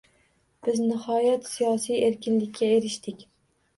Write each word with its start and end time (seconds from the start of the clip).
Biz, 0.67 0.79
nihoyat, 0.85 1.45
siyosiy 1.51 2.01
erkinlikka 2.07 2.71
erishdik 2.79 3.23